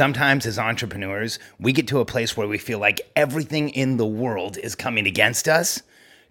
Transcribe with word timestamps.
Sometimes, 0.00 0.46
as 0.46 0.58
entrepreneurs, 0.58 1.38
we 1.58 1.74
get 1.74 1.86
to 1.88 1.98
a 1.98 2.06
place 2.06 2.34
where 2.34 2.48
we 2.48 2.56
feel 2.56 2.78
like 2.78 3.02
everything 3.16 3.68
in 3.68 3.98
the 3.98 4.06
world 4.06 4.56
is 4.56 4.74
coming 4.74 5.06
against 5.06 5.46
us. 5.46 5.82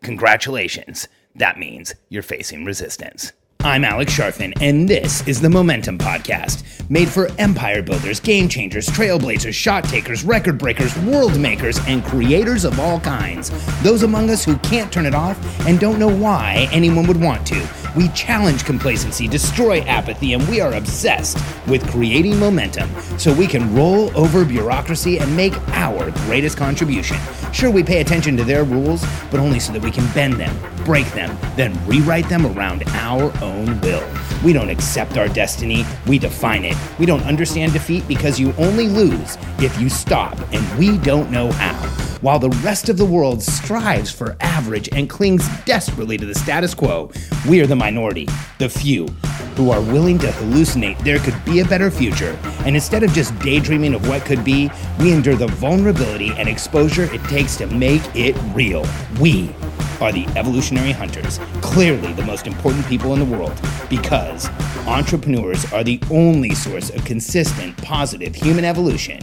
Congratulations. 0.01 1.07
That 1.35 1.59
means 1.59 1.93
you're 2.09 2.23
facing 2.23 2.65
resistance. 2.65 3.31
I'm 3.59 3.83
Alex 3.83 4.17
Charfen, 4.17 4.53
and 4.61 4.89
this 4.89 5.27
is 5.27 5.39
the 5.41 5.49
Momentum 5.49 5.99
Podcast, 5.99 6.63
made 6.89 7.09
for 7.09 7.29
empire 7.37 7.83
builders, 7.83 8.19
game 8.19 8.49
changers, 8.49 8.87
trailblazers, 8.87 9.53
shot 9.53 9.83
takers, 9.83 10.23
record 10.23 10.57
breakers, 10.57 10.97
world 10.99 11.37
makers, 11.37 11.77
and 11.85 12.03
creators 12.03 12.65
of 12.65 12.79
all 12.79 12.99
kinds. 13.01 13.51
Those 13.83 14.01
among 14.01 14.31
us 14.31 14.43
who 14.43 14.57
can't 14.59 14.91
turn 14.91 15.05
it 15.05 15.13
off 15.13 15.37
and 15.67 15.79
don't 15.79 15.99
know 15.99 16.07
why 16.07 16.69
anyone 16.71 17.05
would 17.05 17.21
want 17.21 17.45
to. 17.47 17.59
We 17.95 18.09
challenge 18.09 18.65
complacency, 18.65 19.27
destroy 19.27 19.81
apathy, 19.81 20.33
and 20.33 20.47
we 20.47 20.61
are 20.61 20.73
obsessed 20.73 21.37
with 21.67 21.89
creating 21.89 22.37
momentum 22.37 22.89
so 23.17 23.33
we 23.33 23.47
can 23.47 23.73
roll 23.73 24.15
over 24.17 24.45
bureaucracy 24.45 25.17
and 25.17 25.35
make 25.35 25.57
our 25.69 26.11
greatest 26.25 26.57
contribution. 26.57 27.17
Sure, 27.51 27.71
we 27.71 27.83
pay 27.83 28.01
attention 28.01 28.37
to 28.37 28.43
their 28.43 28.63
rules, 28.63 29.03
but 29.31 29.39
only 29.39 29.59
so 29.59 29.73
that 29.73 29.81
we 29.81 29.91
can 29.91 30.05
bend 30.13 30.33
them, 30.33 30.55
break 30.85 31.07
them, 31.13 31.35
then 31.55 31.73
rewrite 31.87 32.29
them 32.29 32.45
around 32.45 32.83
our 32.89 33.33
own 33.43 33.79
will. 33.81 34.07
We 34.43 34.53
don't 34.53 34.69
accept 34.69 35.17
our 35.17 35.27
destiny, 35.27 35.85
we 36.07 36.19
define 36.19 36.65
it. 36.65 36.77
We 36.99 37.05
don't 37.05 37.23
understand 37.23 37.73
defeat 37.73 38.07
because 38.07 38.39
you 38.39 38.53
only 38.57 38.87
lose 38.87 39.37
if 39.57 39.79
you 39.81 39.89
stop, 39.89 40.37
and 40.53 40.79
we 40.79 40.97
don't 40.99 41.31
know 41.31 41.51
how. 41.51 41.98
While 42.21 42.39
the 42.39 42.49
rest 42.49 42.89
of 42.89 42.97
the 42.97 43.05
world 43.05 43.41
strives 43.41 44.11
for 44.11 44.35
average 44.41 44.89
and 44.91 45.09
clings 45.09 45.47
desperately 45.63 46.17
to 46.17 46.25
the 46.25 46.35
status 46.35 46.73
quo, 46.73 47.11
we 47.47 47.61
are 47.61 47.65
the 47.65 47.77
minority, 47.77 48.27
the 48.57 48.67
few, 48.67 49.07
who 49.55 49.71
are 49.71 49.79
willing 49.79 50.19
to 50.19 50.27
hallucinate 50.27 50.99
there 50.99 51.19
could 51.19 51.45
be 51.45 51.61
a 51.61 51.65
better 51.65 51.89
future. 51.89 52.37
And 52.65 52.75
instead 52.75 53.03
of 53.03 53.13
just 53.13 53.37
daydreaming 53.39 53.93
of 53.93 54.05
what 54.09 54.25
could 54.25 54.43
be, 54.43 54.69
we 54.99 55.13
endure 55.13 55.37
the 55.37 55.47
vulnerability 55.47 56.31
and 56.31 56.49
exposure 56.49 57.05
it 57.13 57.23
takes 57.23 57.55
to 57.55 57.67
make 57.67 58.01
it 58.13 58.35
real. 58.53 58.85
We 59.21 59.55
are 60.01 60.11
the 60.11 60.25
evolutionary 60.35 60.91
hunters, 60.91 61.39
clearly 61.61 62.11
the 62.11 62.25
most 62.25 62.47
important 62.47 62.85
people 62.87 63.13
in 63.13 63.19
the 63.19 63.37
world, 63.37 63.57
because 63.89 64.49
entrepreneurs 64.87 65.71
are 65.71 65.85
the 65.85 66.01
only 66.11 66.53
source 66.53 66.89
of 66.89 67.05
consistent, 67.05 67.77
positive 67.77 68.35
human 68.35 68.65
evolution, 68.65 69.21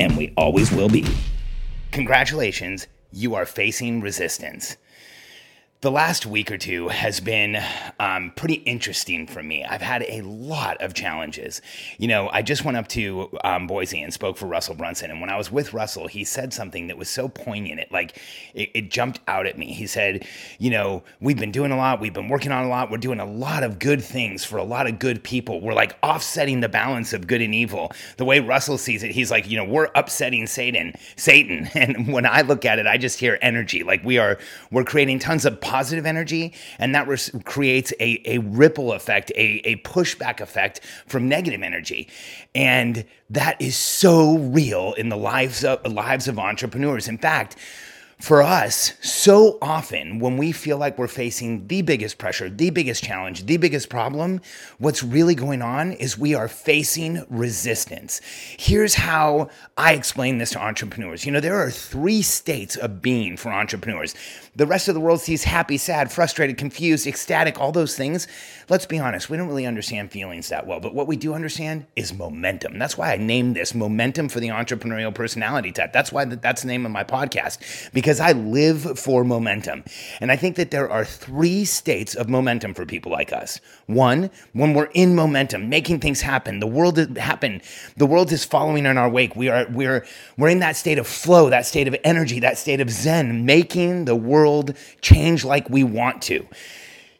and 0.00 0.16
we 0.16 0.32
always 0.36 0.72
will 0.72 0.88
be. 0.88 1.06
Congratulations, 1.92 2.86
you 3.12 3.34
are 3.34 3.44
facing 3.44 4.00
resistance. 4.00 4.78
The 5.82 5.90
last 5.90 6.26
week 6.26 6.52
or 6.52 6.58
two 6.58 6.86
has 6.90 7.18
been 7.18 7.58
um, 7.98 8.32
pretty 8.36 8.54
interesting 8.54 9.26
for 9.26 9.42
me. 9.42 9.64
I've 9.64 9.82
had 9.82 10.04
a 10.08 10.20
lot 10.20 10.80
of 10.80 10.94
challenges. 10.94 11.60
You 11.98 12.06
know, 12.06 12.28
I 12.28 12.42
just 12.42 12.64
went 12.64 12.76
up 12.76 12.86
to 12.90 13.28
um, 13.42 13.66
Boise 13.66 14.00
and 14.00 14.14
spoke 14.14 14.36
for 14.36 14.46
Russell 14.46 14.76
Brunson. 14.76 15.10
And 15.10 15.20
when 15.20 15.28
I 15.28 15.36
was 15.36 15.50
with 15.50 15.74
Russell, 15.74 16.06
he 16.06 16.22
said 16.22 16.52
something 16.52 16.86
that 16.86 16.96
was 16.96 17.08
so 17.08 17.28
poignant. 17.28 17.80
It 17.80 17.90
like, 17.90 18.16
it, 18.54 18.70
it 18.74 18.90
jumped 18.92 19.18
out 19.26 19.44
at 19.44 19.58
me. 19.58 19.72
He 19.72 19.88
said, 19.88 20.24
You 20.60 20.70
know, 20.70 21.02
we've 21.20 21.36
been 21.36 21.50
doing 21.50 21.72
a 21.72 21.76
lot. 21.76 22.00
We've 22.00 22.14
been 22.14 22.28
working 22.28 22.52
on 22.52 22.64
a 22.64 22.68
lot. 22.68 22.88
We're 22.88 22.98
doing 22.98 23.18
a 23.18 23.26
lot 23.26 23.64
of 23.64 23.80
good 23.80 24.04
things 24.04 24.44
for 24.44 24.58
a 24.58 24.64
lot 24.64 24.86
of 24.86 25.00
good 25.00 25.24
people. 25.24 25.60
We're 25.60 25.74
like 25.74 25.98
offsetting 26.00 26.60
the 26.60 26.68
balance 26.68 27.12
of 27.12 27.26
good 27.26 27.40
and 27.40 27.56
evil. 27.56 27.90
The 28.18 28.24
way 28.24 28.38
Russell 28.38 28.78
sees 28.78 29.02
it, 29.02 29.10
he's 29.10 29.32
like, 29.32 29.50
You 29.50 29.56
know, 29.56 29.64
we're 29.64 29.88
upsetting 29.96 30.46
Satan, 30.46 30.94
Satan. 31.16 31.68
And 31.82 32.12
when 32.12 32.26
I 32.26 32.42
look 32.42 32.64
at 32.64 32.78
it, 32.78 32.86
I 32.86 32.96
just 32.96 33.18
hear 33.18 33.38
energy. 33.42 33.82
Like 33.82 34.04
we 34.04 34.18
are, 34.18 34.38
we're 34.70 34.84
creating 34.84 35.18
tons 35.18 35.44
of 35.44 35.60
positive 35.72 36.04
energy, 36.04 36.52
and 36.78 36.94
that 36.94 37.06
creates 37.44 37.90
a, 37.98 38.20
a 38.26 38.38
ripple 38.38 38.92
effect, 38.92 39.30
a, 39.36 39.46
a 39.72 39.76
pushback 39.94 40.40
effect 40.40 40.80
from 41.06 41.28
negative 41.28 41.62
energy. 41.62 42.08
And 42.54 43.04
that 43.30 43.54
is 43.68 43.74
so 43.74 44.36
real 44.58 44.92
in 44.94 45.08
the 45.08 45.16
lives 45.16 45.64
of, 45.64 45.76
lives 45.86 46.28
of 46.28 46.38
entrepreneurs. 46.38 47.08
In 47.08 47.16
fact, 47.16 47.56
for 48.22 48.40
us, 48.40 48.92
so 49.02 49.58
often 49.60 50.20
when 50.20 50.36
we 50.36 50.52
feel 50.52 50.78
like 50.78 50.96
we're 50.96 51.08
facing 51.08 51.66
the 51.66 51.82
biggest 51.82 52.18
pressure, 52.18 52.48
the 52.48 52.70
biggest 52.70 53.02
challenge, 53.02 53.46
the 53.46 53.56
biggest 53.56 53.88
problem, 53.88 54.40
what's 54.78 55.02
really 55.02 55.34
going 55.34 55.60
on 55.60 55.90
is 55.90 56.16
we 56.16 56.32
are 56.32 56.46
facing 56.46 57.24
resistance. 57.28 58.20
Here's 58.56 58.94
how 58.94 59.48
I 59.76 59.94
explain 59.94 60.38
this 60.38 60.50
to 60.50 60.60
entrepreneurs. 60.60 61.26
You 61.26 61.32
know, 61.32 61.40
there 61.40 61.56
are 61.56 61.70
three 61.72 62.22
states 62.22 62.76
of 62.76 63.02
being 63.02 63.36
for 63.36 63.50
entrepreneurs. 63.50 64.14
The 64.54 64.66
rest 64.66 64.86
of 64.88 64.94
the 64.94 65.00
world 65.00 65.22
sees 65.22 65.44
happy, 65.44 65.78
sad, 65.78 66.12
frustrated, 66.12 66.58
confused, 66.58 67.06
ecstatic, 67.06 67.58
all 67.58 67.72
those 67.72 67.96
things. 67.96 68.28
Let's 68.68 68.84
be 68.84 68.98
honest, 68.98 69.30
we 69.30 69.38
don't 69.38 69.48
really 69.48 69.64
understand 69.64 70.10
feelings 70.10 70.50
that 70.50 70.66
well, 70.66 70.78
but 70.78 70.94
what 70.94 71.06
we 71.06 71.16
do 71.16 71.32
understand 71.32 71.86
is 71.96 72.12
momentum. 72.12 72.78
That's 72.78 72.98
why 72.98 73.14
I 73.14 73.16
named 73.16 73.56
this 73.56 73.74
Momentum 73.74 74.28
for 74.28 74.40
the 74.40 74.48
Entrepreneurial 74.48 75.14
Personality 75.14 75.72
Type. 75.72 75.94
That's 75.94 76.12
why 76.12 76.26
that's 76.26 76.60
the 76.60 76.68
name 76.68 76.84
of 76.84 76.92
my 76.92 77.02
podcast, 77.02 77.92
because 77.94 78.20
I 78.20 78.32
live 78.32 78.98
for 78.98 79.24
momentum. 79.24 79.84
And 80.20 80.30
I 80.30 80.36
think 80.36 80.56
that 80.56 80.70
there 80.70 80.90
are 80.90 81.06
three 81.06 81.64
states 81.64 82.14
of 82.14 82.28
momentum 82.28 82.74
for 82.74 82.84
people 82.84 83.10
like 83.10 83.32
us. 83.32 83.58
One, 83.86 84.30
when 84.52 84.74
we're 84.74 84.90
in 84.92 85.14
momentum, 85.14 85.70
making 85.70 86.00
things 86.00 86.20
happen, 86.20 86.60
the 86.60 86.66
world 86.66 86.98
is 86.98 87.16
happen, 87.16 87.62
the 87.96 88.06
world 88.06 88.30
is 88.30 88.44
following 88.44 88.84
in 88.84 88.98
our 88.98 89.08
wake. 89.08 89.34
We 89.34 89.48
are 89.48 89.66
we're 89.70 90.04
we're 90.36 90.50
in 90.50 90.58
that 90.58 90.76
state 90.76 90.98
of 90.98 91.06
flow, 91.06 91.48
that 91.48 91.64
state 91.64 91.88
of 91.88 91.96
energy, 92.04 92.38
that 92.40 92.58
state 92.58 92.82
of 92.82 92.90
zen, 92.90 93.46
making 93.46 94.04
the 94.04 94.14
world 94.14 94.41
world 94.42 94.76
change 95.00 95.44
like 95.44 95.70
we 95.70 95.84
want 95.84 96.20
to. 96.22 96.44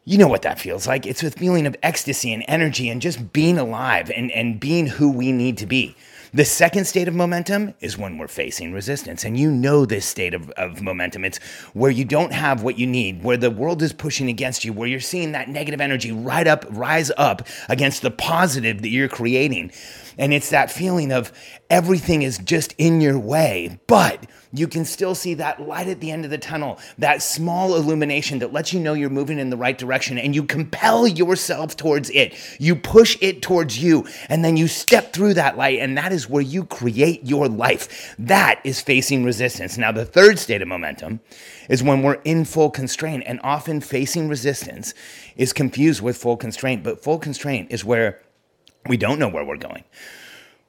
You 0.05 0.19
know 0.19 0.27
what 0.27 0.43
that 0.43 0.59
feels 0.59 0.89
like. 0.89 1.07
It's 1.07 1.23
a 1.23 1.31
feeling 1.31 1.65
of 1.65 1.77
ecstasy 1.81 2.33
and 2.33 2.45
energy 2.49 2.89
and 2.89 3.01
just 3.01 3.33
being 3.33 3.59
alive 3.59 4.11
and, 4.11 4.33
and 4.33 4.59
being 4.59 4.89
who 4.89 5.09
we 5.09 5.31
need 5.31 5.57
to 5.59 5.67
be. 5.67 5.95
The 6.35 6.45
second 6.45 6.87
state 6.87 7.07
of 7.07 7.15
momentum 7.15 7.75
is 7.81 7.97
when 7.99 8.19
we're 8.19 8.27
facing 8.27 8.73
resistance. 8.73 9.23
And 9.23 9.39
you 9.39 9.51
know 9.51 9.85
this 9.85 10.05
state 10.05 10.35
of, 10.35 10.51
of 10.51 10.83
momentum. 10.83 11.25
It's 11.25 11.39
where 11.75 11.91
you 11.91 12.05
don't 12.05 12.33
have 12.33 12.63
what 12.63 12.79
you 12.79 12.87
need, 12.87 13.23
where 13.23 13.37
the 13.37 13.51
world 13.51 13.83
is 13.83 13.93
pushing 13.93 14.29
against 14.29 14.65
you, 14.65 14.73
where 14.73 14.89
you're 14.89 14.99
seeing 14.99 15.33
that 15.33 15.49
negative 15.49 15.81
energy 15.81 16.11
right 16.11 16.49
up, 16.49 16.65
rise 16.71 17.13
up 17.17 17.47
against 17.69 18.03
the 18.03 18.11
positive 18.11 18.83
that 18.83 18.89
you're 18.89 19.09
creating. 19.09 19.71
And 20.19 20.33
it's 20.33 20.51
that 20.51 20.73
feeling 20.73 21.13
of 21.13 21.33
everything 21.73 22.21
is 22.21 22.37
just 22.37 22.75
in 22.77 23.01
your 23.01 23.19
way, 23.19 23.81
but 23.87 24.27
you 24.53 24.69
can 24.69 24.85
still 24.85 25.15
see 25.15 25.33
that 25.33 25.67
light 25.67 25.89
at 25.89 26.01
the 26.01 26.11
end 26.11 26.27
of 26.27 26.31
the 26.31 26.37
tunnel, 26.37 26.79
that 26.99 27.23
small 27.23 27.75
illumination 27.75 28.41
that 28.41 28.53
lets 28.53 28.75
you 28.75 28.79
know 28.79 28.93
you're 28.93 29.09
moving 29.09 29.39
in 29.39 29.49
the 29.49 29.57
right 29.57 29.79
direction, 29.79 30.19
and 30.19 30.35
you 30.35 30.45
compel 30.45 31.09
yourself 31.09 31.75
towards 31.75 32.11
it. 32.11 32.35
You 32.61 32.77
push 32.77 33.17
it 33.23 33.41
towards 33.41 33.83
you, 33.83 34.07
and 34.29 34.45
then 34.45 34.59
you 34.59 34.69
step 34.69 35.15
through 35.15 35.33
that 35.35 35.57
light, 35.57 35.79
and 35.79 35.97
that 35.97 36.13
is 36.13 36.29
where 36.29 36.43
you 36.43 36.67
create 36.67 37.25
your 37.25 37.49
life. 37.49 38.15
That 38.19 38.61
is 38.65 38.83
facing 38.83 39.25
resistance. 39.25 39.79
Now, 39.79 39.93
the 39.93 40.05
third 40.05 40.39
state 40.39 40.61
of 40.61 40.69
momentum 40.69 41.21
is 41.71 41.83
when 41.83 42.03
we're 42.03 42.21
in 42.25 42.45
full 42.45 42.71
constraint, 42.71 43.25
and 43.27 43.41
often 43.43 43.81
facing 43.81 44.29
resistance 44.29 44.93
is 45.37 45.55
confused 45.55 46.03
with 46.03 46.19
full 46.19 46.37
constraint, 46.37 46.85
but 46.85 47.03
full 47.03 47.19
constraint 47.19 47.69
is 47.73 47.83
where 47.83 48.21
we 48.87 48.99
don't 48.99 49.19
know 49.19 49.29
where 49.29 49.45
we're 49.45 49.57
going. 49.57 49.85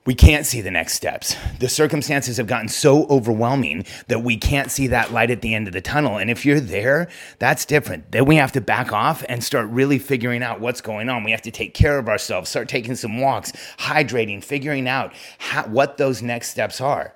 We 0.06 0.16
can't 0.16 0.46
see 0.46 0.60
the 0.60 0.70
next 0.70 0.96
steps. 0.96 1.38
The 1.60 1.70
circumstances 1.70 2.36
have 2.36 2.48
gotten 2.48 2.68
so 2.68 3.06
overwhelming 3.06 3.86
that 4.08 4.22
we 4.22 4.36
can't 4.36 4.70
see 4.70 4.88
that 4.88 5.14
light 5.14 5.32
at 5.32 5.42
the 5.42 5.54
end 5.54 5.68
of 5.68 5.74
the 5.74 5.80
tunnel. 5.80 6.18
And 6.18 6.30
if 6.30 6.46
you're 6.46 6.60
there, 6.60 7.08
that's 7.40 7.64
different. 7.64 8.12
Then 8.12 8.26
we 8.26 8.36
have 8.36 8.52
to 8.52 8.62
back 8.62 8.92
off 8.92 9.24
and 9.30 9.42
start 9.42 9.70
really 9.70 10.00
figuring 10.00 10.44
out 10.44 10.60
what's 10.60 10.82
going 10.82 11.08
on. 11.08 11.24
We 11.24 11.32
have 11.32 11.42
to 11.44 11.52
take 11.52 11.74
care 11.74 11.98
of 11.98 12.10
ourselves, 12.10 12.50
start 12.50 12.68
taking 12.68 12.96
some 12.96 13.22
walks, 13.22 13.54
hydrating, 13.80 14.44
figuring 14.44 14.90
out 14.90 15.14
how, 15.38 15.64
what 15.68 15.96
those 15.96 16.22
next 16.22 16.50
steps 16.50 16.82
are. 16.82 17.16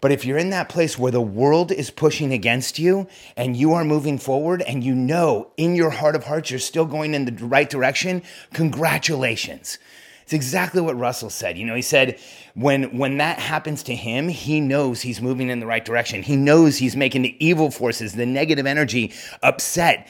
But 0.00 0.12
if 0.12 0.24
you're 0.24 0.38
in 0.38 0.50
that 0.50 0.68
place 0.68 0.96
where 0.96 1.10
the 1.10 1.20
world 1.20 1.72
is 1.72 1.90
pushing 1.90 2.32
against 2.32 2.78
you 2.78 3.08
and 3.36 3.56
you 3.56 3.72
are 3.72 3.84
moving 3.84 4.18
forward 4.18 4.62
and 4.62 4.84
you 4.84 4.94
know 4.94 5.50
in 5.56 5.74
your 5.74 5.90
heart 5.90 6.14
of 6.14 6.22
hearts 6.22 6.50
you're 6.50 6.60
still 6.60 6.84
going 6.84 7.14
in 7.14 7.24
the 7.24 7.44
right 7.44 7.68
direction, 7.68 8.22
congratulations. 8.52 9.78
It's 10.26 10.32
exactly 10.32 10.80
what 10.80 10.98
Russell 10.98 11.30
said. 11.30 11.56
You 11.56 11.64
know, 11.66 11.76
he 11.76 11.82
said 11.82 12.18
when 12.54 12.98
when 12.98 13.18
that 13.18 13.38
happens 13.38 13.84
to 13.84 13.94
him, 13.94 14.26
he 14.26 14.60
knows 14.60 15.00
he's 15.00 15.22
moving 15.22 15.50
in 15.50 15.60
the 15.60 15.66
right 15.66 15.84
direction. 15.84 16.20
He 16.24 16.34
knows 16.34 16.78
he's 16.78 16.96
making 16.96 17.22
the 17.22 17.36
evil 17.38 17.70
forces, 17.70 18.14
the 18.14 18.26
negative 18.26 18.66
energy 18.66 19.12
upset. 19.44 20.08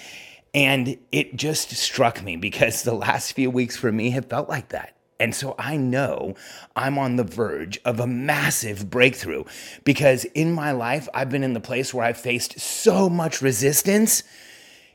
And 0.54 0.96
it 1.12 1.36
just 1.36 1.70
struck 1.72 2.22
me 2.22 2.36
because 2.36 2.82
the 2.82 2.94
last 2.94 3.32
few 3.32 3.50
weeks 3.50 3.76
for 3.76 3.92
me 3.92 4.08
have 4.12 4.24
felt 4.24 4.48
like 4.48 4.70
that. 4.70 4.96
And 5.20 5.34
so 5.34 5.54
I 5.58 5.76
know 5.76 6.34
I'm 6.74 6.96
on 6.96 7.16
the 7.16 7.24
verge 7.24 7.78
of 7.84 8.00
a 8.00 8.06
massive 8.06 8.88
breakthrough 8.88 9.44
because 9.84 10.24
in 10.24 10.50
my 10.50 10.72
life, 10.72 11.10
I've 11.12 11.28
been 11.28 11.44
in 11.44 11.52
the 11.52 11.60
place 11.60 11.92
where 11.92 12.06
I've 12.06 12.16
faced 12.16 12.58
so 12.58 13.10
much 13.10 13.42
resistance, 13.42 14.22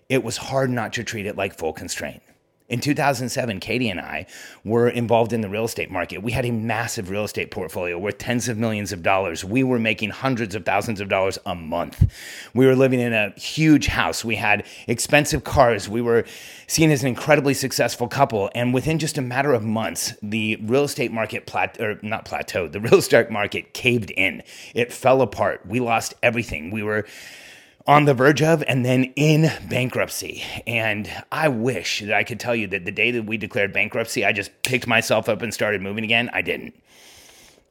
it 0.10 0.24
was 0.24 0.38
hard 0.38 0.72
not 0.72 0.94
to 0.94 1.04
treat 1.04 1.28
it 1.28 1.38
like 1.38 1.60
full 1.60 1.74
constraint. 1.74 2.24
In 2.72 2.80
2007, 2.80 3.60
Katie 3.60 3.90
and 3.90 4.00
I 4.00 4.26
were 4.64 4.88
involved 4.88 5.34
in 5.34 5.42
the 5.42 5.50
real 5.50 5.66
estate 5.66 5.92
market. 5.92 6.24
We 6.24 6.32
had 6.32 6.46
a 6.46 6.52
massive 6.52 7.10
real 7.10 7.26
estate 7.26 7.52
portfolio 7.52 8.00
worth 8.00 8.18
tens 8.18 8.48
of 8.48 8.58
millions 8.58 8.94
of 8.94 9.04
dollars. 9.04 9.44
We 9.44 9.62
were 9.62 9.78
making 9.78 10.12
hundreds 10.12 10.56
of 10.56 10.64
thousands 10.64 11.02
of 11.02 11.10
dollars 11.10 11.38
a 11.46 11.54
month. 11.54 12.10
We 12.54 12.66
were 12.66 12.78
living 12.78 13.02
in 13.02 13.12
a 13.12 13.32
huge 13.32 13.88
house. 13.88 14.24
We 14.24 14.38
had 14.38 14.66
expensive 14.88 15.44
cars. 15.44 15.90
We 15.90 16.02
were 16.02 16.24
seen 16.68 16.92
as 16.92 17.02
an 17.02 17.10
incredibly 17.10 17.56
successful 17.56 18.08
couple. 18.08 18.50
And 18.56 18.74
within 18.74 19.00
just 19.00 19.18
a 19.18 19.22
matter 19.22 19.52
of 19.52 19.66
months, 19.66 20.14
the 20.24 20.56
real 20.62 20.86
estate 20.86 21.12
market 21.12 21.48
plat 21.48 21.78
or 21.82 22.00
not 22.02 22.24
plateaued. 22.24 22.72
The 22.72 22.80
real 22.80 23.00
estate 23.00 23.30
market 23.30 23.74
caved 23.74 24.12
in. 24.12 24.44
It 24.74 24.94
fell 24.94 25.22
apart. 25.22 25.66
We 25.66 25.82
lost 25.82 26.14
everything. 26.24 26.72
We 26.72 26.84
were 26.84 27.06
on 27.88 28.06
the 28.06 28.14
verge 28.14 28.42
of 28.42 28.64
and 28.68 28.86
then 28.86 29.06
in 29.16 29.52
bankruptcy. 29.70 30.44
And 30.68 31.10
I 31.32 31.48
wish 31.48 32.02
that 32.02 32.14
I 32.14 32.24
could 32.24 32.40
tell 32.40 32.56
you 32.56 32.68
that 32.68 32.86
the 32.86 32.92
day 32.92 33.12
that 33.12 33.26
we 33.26 33.38
declared 33.38 33.74
bankruptcy, 33.74 34.26
I 34.26 34.32
just 34.32 34.52
picked 34.64 34.88
myself 34.88 35.30
up 35.30 35.42
and 35.42 35.54
started 35.54 35.82
moving 35.82 36.04
again. 36.04 36.30
I 36.34 36.42
didn't. 36.42 36.76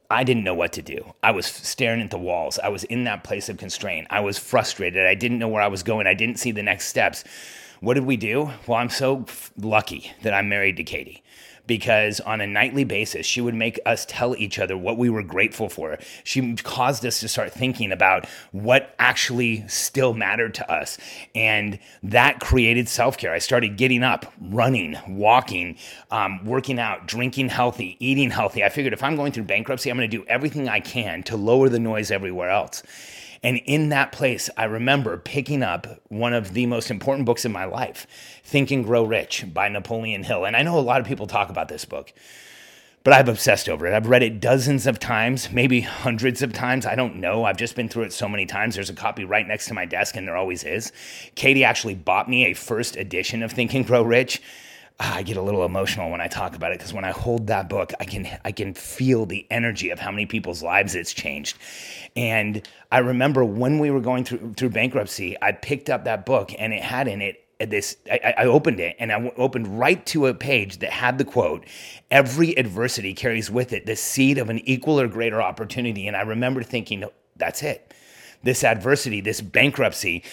I 0.09 0.25
didn't 0.25 0.43
know 0.43 0.53
what 0.53 0.73
to 0.73 0.81
do. 0.81 1.13
I 1.23 1.31
was 1.31 1.45
staring 1.45 2.01
at 2.01 2.11
the 2.11 2.17
walls. 2.17 2.59
I 2.59 2.67
was 2.67 2.83
in 2.85 3.05
that 3.05 3.23
place 3.23 3.47
of 3.47 3.57
constraint. 3.57 4.07
I 4.09 4.19
was 4.19 4.37
frustrated. 4.37 5.05
I 5.05 5.15
didn't 5.15 5.39
know 5.39 5.47
where 5.47 5.61
I 5.61 5.67
was 5.67 5.83
going. 5.83 6.05
I 6.05 6.13
didn't 6.13 6.37
see 6.37 6.51
the 6.51 6.63
next 6.63 6.87
steps. 6.87 7.23
What 7.79 7.93
did 7.93 8.05
we 8.05 8.17
do? 8.17 8.51
Well, 8.67 8.77
I'm 8.77 8.89
so 8.89 9.25
lucky 9.57 10.11
that 10.23 10.33
I'm 10.33 10.49
married 10.49 10.77
to 10.77 10.83
Katie 10.83 11.23
because 11.71 12.19
on 12.19 12.41
a 12.41 12.47
nightly 12.47 12.83
basis, 12.83 13.25
she 13.25 13.39
would 13.39 13.55
make 13.55 13.79
us 13.85 14.05
tell 14.05 14.35
each 14.35 14.59
other 14.59 14.75
what 14.75 14.97
we 14.97 15.09
were 15.09 15.23
grateful 15.23 15.69
for. 15.69 15.97
She 16.25 16.53
caused 16.57 17.05
us 17.05 17.21
to 17.21 17.29
start 17.29 17.53
thinking 17.53 17.93
about 17.93 18.25
what 18.51 18.93
actually 18.99 19.65
still 19.69 20.13
mattered 20.13 20.53
to 20.55 20.69
us. 20.69 20.97
And 21.33 21.79
that 22.03 22.41
created 22.41 22.89
self 22.89 23.17
care. 23.17 23.31
I 23.31 23.37
started 23.37 23.77
getting 23.77 24.03
up, 24.03 24.33
running, 24.41 24.97
walking, 25.07 25.77
um, 26.11 26.43
working 26.43 26.77
out, 26.77 27.07
drinking 27.07 27.47
healthy, 27.47 27.95
eating 28.05 28.31
healthy. 28.31 28.65
I 28.65 28.67
figured 28.67 28.91
if 28.91 29.01
I'm 29.01 29.15
going 29.15 29.31
through 29.31 29.45
bankruptcy, 29.45 29.89
I'm 29.89 29.95
going 29.95 30.11
to 30.11 30.17
do 30.17 30.25
everything 30.27 30.67
I 30.67 30.81
can 30.81 31.23
to 31.23 31.37
lower 31.37 31.69
the 31.69 31.79
noise 31.79 32.11
everywhere 32.11 32.49
else. 32.49 32.83
And 33.43 33.57
in 33.65 33.89
that 33.89 34.11
place, 34.11 34.49
I 34.55 34.65
remember 34.65 35.17
picking 35.17 35.63
up 35.63 35.87
one 36.09 36.33
of 36.33 36.53
the 36.53 36.67
most 36.67 36.91
important 36.91 37.25
books 37.25 37.43
in 37.43 37.51
my 37.51 37.65
life, 37.65 38.05
Think 38.43 38.69
and 38.69 38.85
Grow 38.85 39.03
Rich 39.03 39.45
by 39.53 39.67
Napoleon 39.67 40.23
Hill. 40.23 40.45
And 40.45 40.55
I 40.55 40.61
know 40.61 40.77
a 40.77 40.81
lot 40.81 41.01
of 41.01 41.07
people 41.07 41.25
talk 41.25 41.49
about 41.49 41.67
this 41.67 41.83
book, 41.83 42.13
but 43.03 43.13
I've 43.13 43.29
obsessed 43.29 43.67
over 43.67 43.87
it. 43.87 43.95
I've 43.95 44.07
read 44.07 44.21
it 44.21 44.39
dozens 44.39 44.85
of 44.85 44.99
times, 44.99 45.51
maybe 45.51 45.81
hundreds 45.81 46.43
of 46.43 46.53
times. 46.53 46.85
I 46.85 46.93
don't 46.93 47.15
know. 47.15 47.45
I've 47.45 47.57
just 47.57 47.75
been 47.75 47.89
through 47.89 48.03
it 48.03 48.13
so 48.13 48.29
many 48.29 48.45
times. 48.45 48.75
There's 48.75 48.91
a 48.91 48.93
copy 48.93 49.25
right 49.25 49.47
next 49.47 49.65
to 49.67 49.73
my 49.73 49.85
desk, 49.85 50.15
and 50.15 50.27
there 50.27 50.37
always 50.37 50.63
is. 50.63 50.91
Katie 51.33 51.63
actually 51.63 51.95
bought 51.95 52.29
me 52.29 52.45
a 52.45 52.53
first 52.53 52.95
edition 52.95 53.41
of 53.41 53.51
Think 53.51 53.73
and 53.73 53.87
Grow 53.87 54.03
Rich 54.03 54.39
Ah, 55.03 55.15
I 55.15 55.23
get 55.23 55.35
a 55.35 55.41
little 55.41 55.65
emotional 55.65 56.11
when 56.11 56.21
I 56.21 56.27
talk 56.27 56.55
about 56.55 56.73
it 56.73 56.77
because 56.77 56.93
when 56.93 57.03
I 57.03 57.09
hold 57.09 57.47
that 57.47 57.67
book, 57.69 57.91
I 57.99 58.05
can 58.05 58.27
I 58.45 58.51
can 58.51 58.75
feel 58.75 59.25
the 59.25 59.47
energy 59.49 59.89
of 59.89 59.99
how 59.99 60.11
many 60.11 60.27
people's 60.27 60.61
lives 60.61 60.93
it's 60.93 61.11
changed. 61.11 61.57
And 62.15 62.61
I 62.91 62.99
remember 62.99 63.43
when 63.43 63.79
we 63.79 63.89
were 63.89 63.99
going 63.99 64.25
through 64.25 64.53
through 64.57 64.69
bankruptcy, 64.69 65.35
I 65.41 65.53
picked 65.53 65.89
up 65.89 66.03
that 66.03 66.23
book 66.23 66.51
and 66.59 66.71
it 66.71 66.83
had 66.83 67.07
in 67.07 67.19
it 67.23 67.43
uh, 67.59 67.65
this 67.65 67.97
I, 68.11 68.35
I, 68.37 68.45
opened 68.45 68.79
it 68.79 68.95
and 68.99 69.11
I 69.11 69.31
opened 69.37 69.79
right 69.79 70.05
to 70.07 70.27
a 70.27 70.35
page 70.35 70.77
that 70.79 70.91
had 70.91 71.17
the 71.17 71.25
quote 71.25 71.65
every 72.11 72.55
adversity 72.55 73.15
carries 73.15 73.49
with 73.49 73.73
it 73.73 73.87
the 73.87 73.95
seed 73.95 74.37
of 74.37 74.51
an 74.51 74.59
equal 74.69 74.99
or 74.99 75.07
greater 75.07 75.41
opportunity 75.41 76.07
and 76.07 76.15
i 76.15 76.21
remember 76.21 76.63
thinking 76.63 77.03
that's 77.35 77.61
it 77.61 77.93
this 78.43 78.63
adversity 78.63 79.21
this 79.21 79.41
bankruptcy 79.41 80.23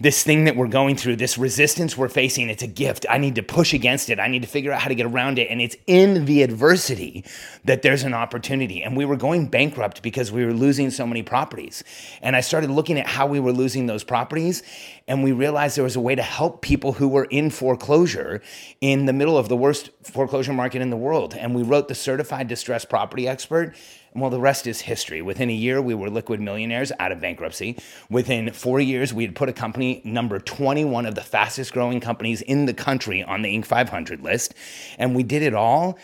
this 0.00 0.22
thing 0.22 0.44
that 0.44 0.56
we're 0.56 0.68
going 0.68 0.96
through, 0.96 1.16
this 1.16 1.38
resistance 1.38 1.96
we're 1.96 2.08
facing, 2.08 2.48
it's 2.48 2.62
a 2.62 2.66
gift. 2.66 3.06
I 3.08 3.18
need 3.18 3.34
to 3.36 3.42
push 3.42 3.72
against 3.74 4.10
it. 4.10 4.18
I 4.18 4.28
need 4.28 4.42
to 4.42 4.48
figure 4.48 4.72
out 4.72 4.80
how 4.80 4.88
to 4.88 4.94
get 4.94 5.06
around 5.06 5.38
it. 5.38 5.48
And 5.48 5.60
it's 5.60 5.76
in 5.86 6.24
the 6.24 6.42
adversity 6.42 7.24
that 7.64 7.82
there's 7.82 8.02
an 8.02 8.14
opportunity. 8.14 8.82
And 8.82 8.96
we 8.96 9.04
were 9.04 9.16
going 9.16 9.48
bankrupt 9.48 10.02
because 10.02 10.32
we 10.32 10.44
were 10.44 10.52
losing 10.52 10.90
so 10.90 11.06
many 11.06 11.22
properties. 11.22 11.84
And 12.20 12.34
I 12.34 12.40
started 12.40 12.70
looking 12.70 12.98
at 12.98 13.06
how 13.06 13.26
we 13.26 13.40
were 13.40 13.52
losing 13.52 13.86
those 13.86 14.04
properties. 14.04 14.62
And 15.06 15.22
we 15.22 15.32
realized 15.32 15.76
there 15.76 15.84
was 15.84 15.96
a 15.96 16.00
way 16.00 16.14
to 16.14 16.22
help 16.22 16.62
people 16.62 16.94
who 16.94 17.08
were 17.08 17.24
in 17.24 17.50
foreclosure 17.50 18.40
in 18.80 19.06
the 19.06 19.12
middle 19.12 19.36
of 19.36 19.48
the 19.48 19.56
worst 19.56 19.90
foreclosure 20.02 20.52
market 20.52 20.82
in 20.82 20.90
the 20.90 20.96
world. 20.96 21.34
And 21.34 21.54
we 21.54 21.62
wrote 21.62 21.88
the 21.88 21.94
Certified 21.94 22.48
Distressed 22.48 22.88
Property 22.88 23.28
Expert 23.28 23.74
well, 24.14 24.30
the 24.30 24.40
rest 24.40 24.66
is 24.66 24.82
history. 24.82 25.22
Within 25.22 25.48
a 25.48 25.54
year, 25.54 25.80
we 25.80 25.94
were 25.94 26.10
liquid 26.10 26.40
millionaires 26.40 26.92
out 26.98 27.12
of 27.12 27.20
bankruptcy. 27.20 27.78
Within 28.10 28.52
four 28.52 28.78
years, 28.80 29.14
we 29.14 29.24
had 29.24 29.34
put 29.34 29.48
a 29.48 29.52
company 29.52 30.02
number 30.04 30.38
21 30.38 31.06
of 31.06 31.14
the 31.14 31.22
fastest 31.22 31.72
growing 31.72 32.00
companies 32.00 32.42
in 32.42 32.66
the 32.66 32.74
country 32.74 33.22
on 33.22 33.42
the 33.42 33.56
Inc. 33.56 33.64
500 33.64 34.22
list. 34.22 34.54
And 34.98 35.14
we 35.14 35.22
did 35.22 35.42
it 35.42 35.54
all 35.54 35.98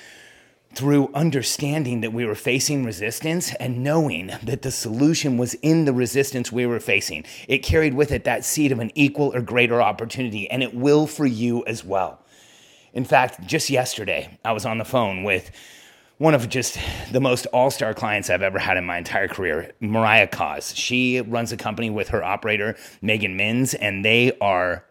through 0.75 1.11
understanding 1.15 2.03
that 2.03 2.13
we 2.13 2.25
were 2.25 2.35
facing 2.35 2.85
resistance 2.85 3.55
and 3.55 3.83
knowing 3.83 4.31
that 4.43 4.63
the 4.63 4.71
solution 4.71 5.37
was 5.37 5.55
in 5.55 5.85
the 5.85 5.93
resistance 5.93 6.53
we 6.53 6.67
were 6.67 6.81
facing. 6.81 7.25
It 7.47 7.59
carried 7.59 7.95
with 7.95 8.13
it 8.13 8.25
that 8.25 8.45
seed 8.45 8.73
of 8.73 8.79
an 8.79 8.91
equal 8.95 9.35
or 9.35 9.41
greater 9.41 9.83
opportunity, 9.83 10.49
and 10.51 10.63
it 10.63 10.75
will 10.75 11.07
for 11.07 11.27
you 11.27 11.65
as 11.67 11.85
well. 11.85 12.23
In 12.93 13.05
fact, 13.05 13.47
just 13.47 13.71
yesterday, 13.71 14.39
I 14.45 14.53
was 14.53 14.65
on 14.65 14.79
the 14.79 14.85
phone 14.85 15.25
with 15.25 15.51
one 16.19 16.35
of 16.35 16.49
just 16.49 16.79
the 17.13 17.21
most 17.21 17.47
all-star 17.47 17.95
clients 17.95 18.29
I've 18.29 18.43
ever 18.43 18.59
had 18.59 18.77
in 18.77 18.85
my 18.85 18.99
entire 18.99 19.29
career, 19.29 19.73
Mariah 19.81 20.27
Coz. 20.27 20.75
She 20.77 21.21
runs 21.21 21.53
a 21.53 21.57
company 21.57 21.91
with 21.91 22.09
her 22.09 22.23
operator, 22.23 22.77
Megan 23.01 23.37
Minns, 23.37 23.75
and 23.75 24.05
they 24.05 24.37
are 24.41 24.85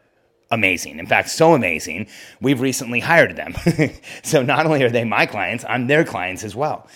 amazing. 0.49 0.99
In 0.99 1.05
fact, 1.05 1.29
so 1.29 1.53
amazing, 1.53 2.07
we've 2.39 2.61
recently 2.61 3.01
hired 3.01 3.35
them. 3.35 3.53
so 4.23 4.41
not 4.41 4.65
only 4.65 4.83
are 4.83 4.89
they 4.89 5.03
my 5.03 5.25
clients, 5.25 5.65
I'm 5.67 5.87
their 5.87 6.05
clients 6.05 6.45
as 6.45 6.55
well. 6.55 6.87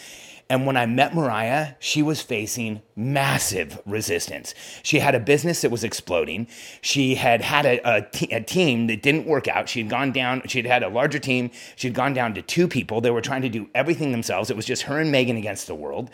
And 0.51 0.65
when 0.65 0.75
I 0.75 0.85
met 0.85 1.15
Mariah, 1.15 1.75
she 1.79 2.01
was 2.01 2.21
facing 2.21 2.81
massive 2.93 3.79
resistance. 3.85 4.53
She 4.83 4.99
had 4.99 5.15
a 5.15 5.19
business 5.21 5.61
that 5.61 5.71
was 5.71 5.85
exploding. 5.85 6.45
She 6.81 7.15
had 7.15 7.41
had 7.41 7.65
a, 7.65 7.79
a, 7.89 8.01
t- 8.01 8.33
a 8.33 8.41
team 8.41 8.87
that 8.87 9.01
didn't 9.01 9.25
work 9.25 9.47
out. 9.47 9.69
She 9.69 9.79
had 9.79 9.89
gone 9.89 10.11
down, 10.11 10.41
she'd 10.47 10.65
had 10.65 10.83
a 10.83 10.89
larger 10.89 11.19
team. 11.19 11.51
She'd 11.77 11.93
gone 11.93 12.13
down 12.13 12.33
to 12.33 12.41
two 12.41 12.67
people. 12.67 12.99
They 12.99 13.11
were 13.11 13.21
trying 13.21 13.43
to 13.43 13.49
do 13.49 13.69
everything 13.73 14.11
themselves. 14.11 14.49
It 14.49 14.57
was 14.57 14.65
just 14.65 14.81
her 14.81 14.99
and 14.99 15.09
Megan 15.09 15.37
against 15.37 15.67
the 15.67 15.73
world. 15.73 16.09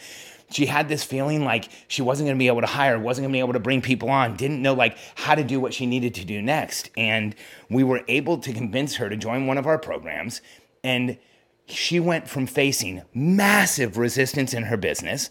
She 0.52 0.68
had 0.68 0.88
this 0.88 1.04
feeling 1.04 1.44
like 1.44 1.70
she 1.88 2.04
wasn't 2.04 2.28
going 2.28 2.38
to 2.38 2.40
be 2.40 2.46
able 2.46 2.62
to 2.62 2.68
hire, 2.68 3.00
wasn't 3.00 3.24
going 3.24 3.34
to 3.34 3.38
be 3.38 3.40
able 3.40 3.54
to 3.54 3.60
bring 3.60 3.82
people 3.82 4.12
on, 4.12 4.36
didn't 4.36 4.62
know 4.62 4.76
like 4.76 5.00
how 5.16 5.34
to 5.34 5.44
do 5.44 5.60
what 5.60 5.74
she 5.74 5.88
needed 5.88 6.14
to 6.14 6.24
do 6.24 6.44
next. 6.44 6.92
And 6.96 7.34
we 7.72 7.84
were 7.84 8.04
able 8.08 8.38
to 8.38 8.54
convince 8.54 8.98
her 8.98 9.10
to 9.10 9.18
join 9.18 9.48
one 9.48 9.58
of 9.58 9.66
our 9.66 9.80
programs. 9.80 10.44
And 10.84 11.18
she 11.68 12.00
went 12.00 12.28
from 12.28 12.48
facing 12.48 13.04
massive 13.14 13.98
resistance 13.98 14.54
in 14.54 14.64
her 14.64 14.78
business, 14.78 15.30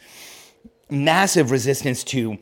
massive 0.90 1.50
resistance 1.50 2.04
to 2.04 2.38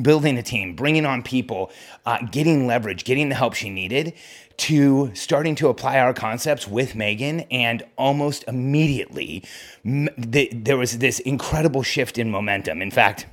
building 0.00 0.38
a 0.38 0.42
team, 0.42 0.74
bringing 0.74 1.04
on 1.04 1.22
people, 1.22 1.70
uh, 2.06 2.18
getting 2.30 2.66
leverage, 2.66 3.04
getting 3.04 3.28
the 3.28 3.34
help 3.34 3.54
she 3.54 3.68
needed, 3.68 4.14
to 4.56 5.10
starting 5.14 5.54
to 5.56 5.68
apply 5.68 5.98
our 5.98 6.14
concepts 6.14 6.66
with 6.66 6.94
Megan. 6.94 7.40
And 7.50 7.82
almost 7.98 8.44
immediately, 8.46 9.44
the, 9.84 10.48
there 10.52 10.76
was 10.76 10.98
this 10.98 11.18
incredible 11.20 11.82
shift 11.82 12.16
in 12.16 12.30
momentum. 12.30 12.80
In 12.80 12.90
fact, 12.90 13.26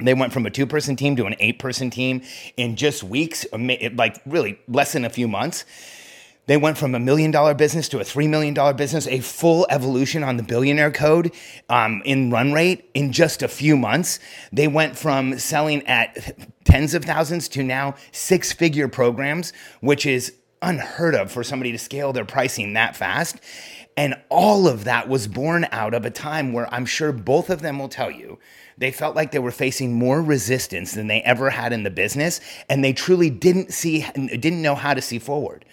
they 0.00 0.14
went 0.14 0.32
from 0.32 0.46
a 0.46 0.50
two 0.50 0.66
person 0.66 0.96
team 0.96 1.16
to 1.16 1.26
an 1.26 1.34
eight 1.38 1.58
person 1.58 1.90
team 1.90 2.22
in 2.56 2.76
just 2.76 3.02
weeks, 3.02 3.46
like 3.52 4.20
really 4.26 4.58
less 4.68 4.92
than 4.92 5.04
a 5.04 5.10
few 5.10 5.28
months. 5.28 5.64
They 6.46 6.56
went 6.56 6.76
from 6.76 6.94
a 6.94 6.98
million 6.98 7.30
dollar 7.30 7.54
business 7.54 7.88
to 7.90 8.00
a 8.00 8.04
$3 8.04 8.28
million 8.28 8.54
business, 8.76 9.06
a 9.06 9.20
full 9.20 9.66
evolution 9.70 10.24
on 10.24 10.36
the 10.36 10.42
billionaire 10.42 10.90
code 10.90 11.32
um, 11.68 12.02
in 12.04 12.30
run 12.30 12.52
rate 12.52 12.90
in 12.94 13.12
just 13.12 13.42
a 13.42 13.48
few 13.48 13.76
months. 13.76 14.18
They 14.52 14.66
went 14.66 14.98
from 14.98 15.38
selling 15.38 15.86
at 15.86 16.36
tens 16.64 16.94
of 16.94 17.04
thousands 17.04 17.48
to 17.50 17.62
now 17.62 17.94
six 18.10 18.52
figure 18.52 18.88
programs, 18.88 19.52
which 19.80 20.04
is 20.04 20.34
unheard 20.62 21.14
of 21.14 21.30
for 21.30 21.44
somebody 21.44 21.72
to 21.72 21.78
scale 21.78 22.12
their 22.12 22.24
pricing 22.24 22.72
that 22.72 22.96
fast. 22.96 23.36
And 23.96 24.14
all 24.28 24.66
of 24.66 24.84
that 24.84 25.08
was 25.08 25.28
born 25.28 25.66
out 25.70 25.94
of 25.94 26.06
a 26.06 26.10
time 26.10 26.52
where 26.52 26.72
I'm 26.72 26.86
sure 26.86 27.12
both 27.12 27.50
of 27.50 27.60
them 27.60 27.78
will 27.78 27.88
tell 27.88 28.10
you 28.10 28.38
they 28.78 28.90
felt 28.90 29.14
like 29.14 29.30
they 29.30 29.38
were 29.38 29.50
facing 29.50 29.92
more 29.92 30.22
resistance 30.22 30.92
than 30.92 31.06
they 31.06 31.20
ever 31.22 31.50
had 31.50 31.72
in 31.72 31.82
the 31.82 31.90
business, 31.90 32.40
and 32.70 32.82
they 32.82 32.94
truly 32.94 33.28
didn't 33.28 33.72
see, 33.72 34.06
didn't 34.14 34.62
know 34.62 34.74
how 34.74 34.94
to 34.94 35.02
see 35.02 35.18
forward. 35.18 35.64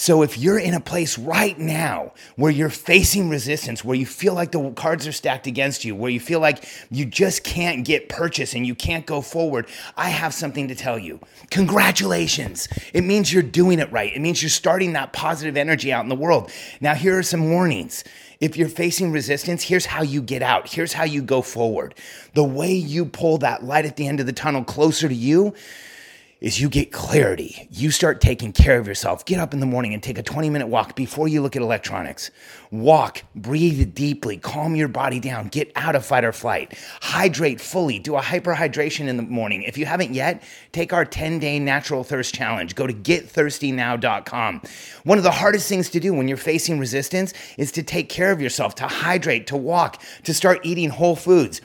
So 0.00 0.22
if 0.22 0.38
you're 0.38 0.58
in 0.58 0.72
a 0.72 0.80
place 0.80 1.18
right 1.18 1.58
now 1.58 2.14
where 2.36 2.50
you're 2.50 2.70
facing 2.70 3.28
resistance, 3.28 3.84
where 3.84 3.94
you 3.94 4.06
feel 4.06 4.32
like 4.32 4.50
the 4.50 4.70
cards 4.70 5.06
are 5.06 5.12
stacked 5.12 5.46
against 5.46 5.84
you, 5.84 5.94
where 5.94 6.10
you 6.10 6.18
feel 6.18 6.40
like 6.40 6.64
you 6.90 7.04
just 7.04 7.44
can't 7.44 7.84
get 7.84 8.08
purchase 8.08 8.54
and 8.54 8.66
you 8.66 8.74
can't 8.74 9.04
go 9.04 9.20
forward, 9.20 9.68
I 9.98 10.08
have 10.08 10.32
something 10.32 10.68
to 10.68 10.74
tell 10.74 10.98
you. 10.98 11.20
Congratulations. 11.50 12.66
It 12.94 13.04
means 13.04 13.30
you're 13.30 13.42
doing 13.42 13.78
it 13.78 13.92
right. 13.92 14.10
It 14.10 14.20
means 14.20 14.42
you're 14.42 14.48
starting 14.48 14.94
that 14.94 15.12
positive 15.12 15.58
energy 15.58 15.92
out 15.92 16.02
in 16.02 16.08
the 16.08 16.16
world. 16.16 16.50
Now, 16.80 16.94
here 16.94 17.18
are 17.18 17.22
some 17.22 17.50
warnings. 17.50 18.02
If 18.40 18.56
you're 18.56 18.70
facing 18.70 19.12
resistance, 19.12 19.64
here's 19.64 19.84
how 19.84 20.00
you 20.02 20.22
get 20.22 20.42
out. 20.42 20.66
Here's 20.66 20.94
how 20.94 21.04
you 21.04 21.20
go 21.20 21.42
forward. 21.42 21.94
The 22.32 22.42
way 22.42 22.72
you 22.72 23.04
pull 23.04 23.36
that 23.38 23.64
light 23.64 23.84
at 23.84 23.96
the 23.96 24.08
end 24.08 24.18
of 24.18 24.24
the 24.24 24.32
tunnel 24.32 24.64
closer 24.64 25.10
to 25.10 25.14
you 25.14 25.52
is 26.40 26.58
you 26.58 26.70
get 26.70 26.90
clarity. 26.90 27.68
You 27.70 27.90
start 27.90 28.20
taking 28.20 28.52
care 28.52 28.78
of 28.78 28.86
yourself. 28.86 29.26
Get 29.26 29.38
up 29.38 29.52
in 29.52 29.60
the 29.60 29.66
morning 29.66 29.92
and 29.92 30.02
take 30.02 30.16
a 30.16 30.22
20 30.22 30.48
minute 30.48 30.68
walk 30.68 30.96
before 30.96 31.28
you 31.28 31.42
look 31.42 31.54
at 31.54 31.62
electronics. 31.62 32.30
Walk, 32.70 33.22
breathe 33.34 33.94
deeply, 33.94 34.38
calm 34.38 34.74
your 34.74 34.88
body 34.88 35.20
down, 35.20 35.48
get 35.48 35.70
out 35.76 35.94
of 35.94 36.06
fight 36.06 36.24
or 36.24 36.32
flight. 36.32 36.78
Hydrate 37.02 37.60
fully, 37.60 37.98
do 37.98 38.16
a 38.16 38.22
hyperhydration 38.22 39.06
in 39.08 39.16
the 39.18 39.22
morning. 39.22 39.62
If 39.64 39.76
you 39.76 39.84
haven't 39.84 40.14
yet, 40.14 40.42
take 40.72 40.92
our 40.92 41.04
10 41.04 41.40
day 41.40 41.58
natural 41.58 42.04
thirst 42.04 42.34
challenge. 42.34 42.74
Go 42.74 42.86
to 42.86 42.94
getthirstynow.com. 42.94 44.62
One 45.04 45.18
of 45.18 45.24
the 45.24 45.30
hardest 45.30 45.68
things 45.68 45.90
to 45.90 46.00
do 46.00 46.14
when 46.14 46.26
you're 46.26 46.36
facing 46.38 46.78
resistance 46.78 47.34
is 47.58 47.70
to 47.72 47.82
take 47.82 48.08
care 48.08 48.32
of 48.32 48.40
yourself, 48.40 48.74
to 48.76 48.86
hydrate, 48.86 49.46
to 49.48 49.56
walk, 49.56 50.02
to 50.24 50.32
start 50.32 50.60
eating 50.62 50.88
whole 50.88 51.16
foods. 51.16 51.60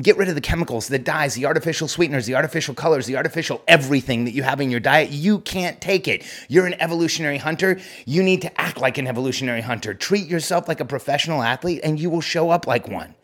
Get 0.00 0.16
rid 0.18 0.28
of 0.28 0.34
the 0.34 0.40
chemicals, 0.40 0.88
the 0.88 0.98
dyes, 0.98 1.34
the 1.34 1.46
artificial 1.46 1.88
sweeteners, 1.88 2.26
the 2.26 2.34
artificial 2.34 2.74
colors, 2.74 3.06
the 3.06 3.16
artificial 3.16 3.62
everything 3.66 4.26
that 4.26 4.32
you 4.32 4.42
have 4.42 4.60
in 4.60 4.70
your 4.70 4.80
diet. 4.80 5.10
You 5.10 5.40
can't 5.40 5.80
take 5.80 6.06
it. 6.06 6.24
You're 6.48 6.66
an 6.66 6.74
evolutionary 6.74 7.38
hunter. 7.38 7.80
You 8.04 8.22
need 8.22 8.42
to 8.42 8.60
act 8.60 8.78
like 8.78 8.98
an 8.98 9.06
evolutionary 9.06 9.62
hunter. 9.62 9.94
Treat 9.94 10.26
yourself 10.26 10.68
like 10.68 10.80
a 10.80 10.84
professional 10.84 11.42
athlete, 11.42 11.80
and 11.82 11.98
you 11.98 12.10
will 12.10 12.20
show 12.20 12.50
up 12.50 12.66
like 12.66 12.86
one. 12.86 13.14